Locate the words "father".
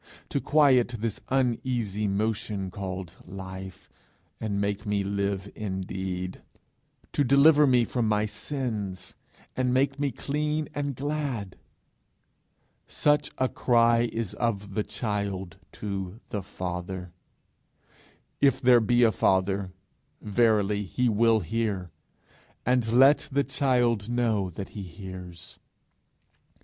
16.41-17.11, 19.11-19.71